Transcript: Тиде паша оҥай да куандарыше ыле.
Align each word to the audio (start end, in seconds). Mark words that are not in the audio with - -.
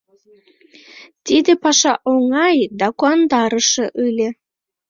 Тиде 1.25 1.53
паша 1.63 1.93
оҥай 2.11 2.57
да 2.79 2.87
куандарыше 2.99 3.85
ыле. 4.05 4.27